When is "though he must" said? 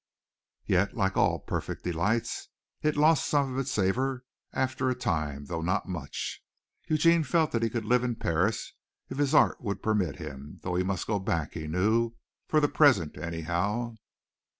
10.63-11.05